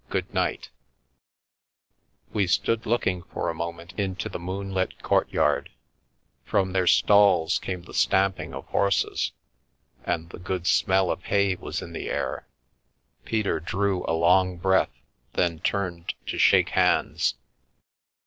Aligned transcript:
Good 0.09 0.33
night" 0.33 0.69
We 2.33 2.47
stood 2.47 2.87
looking 2.87 3.21
for 3.21 3.51
a 3.51 3.53
moment 3.53 3.93
into 3.99 4.29
the 4.29 4.39
moonlit 4.39 5.03
court 5.03 5.29
yard; 5.31 5.69
from 6.43 6.73
their 6.73 6.87
stalls 6.87 7.59
came 7.59 7.83
the 7.83 7.93
stamping 7.93 8.51
of 8.51 8.65
horses, 8.65 9.31
and 10.03 10.31
the 10.31 10.39
good 10.39 10.65
smell 10.65 11.11
of 11.11 11.25
hay 11.25 11.53
was 11.53 11.83
in 11.83 11.93
the 11.93 12.09
air. 12.09 12.47
Peter 13.25 13.59
drew 13.59 14.03
a 14.07 14.17
long 14.17 14.57
breath, 14.57 15.03
then 15.33 15.59
turned 15.59 16.15
to 16.25 16.39
shake 16.39 16.69
hands. 16.69 17.35